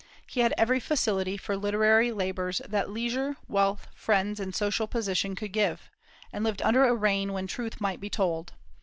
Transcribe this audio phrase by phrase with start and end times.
[0.25, 5.53] He had every facility for literary labors that leisure, wealth, friends, and social position could
[5.53, 5.91] give,
[6.33, 8.53] and lived under a reign when truth might be told.